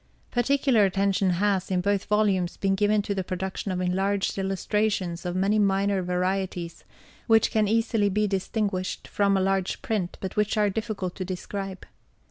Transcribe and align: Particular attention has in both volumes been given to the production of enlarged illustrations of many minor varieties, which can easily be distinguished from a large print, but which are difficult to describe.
Particular 0.31 0.83
attention 0.83 1.29
has 1.29 1.69
in 1.69 1.79
both 1.81 2.05
volumes 2.05 2.57
been 2.57 2.73
given 2.73 3.03
to 3.03 3.13
the 3.13 3.23
production 3.23 3.71
of 3.71 3.79
enlarged 3.79 4.35
illustrations 4.39 5.27
of 5.27 5.35
many 5.35 5.59
minor 5.59 6.01
varieties, 6.01 6.83
which 7.27 7.51
can 7.51 7.67
easily 7.67 8.09
be 8.09 8.25
distinguished 8.25 9.07
from 9.07 9.37
a 9.37 9.41
large 9.41 9.83
print, 9.83 10.17
but 10.19 10.35
which 10.35 10.57
are 10.57 10.71
difficult 10.71 11.13
to 11.17 11.23
describe. 11.25 11.85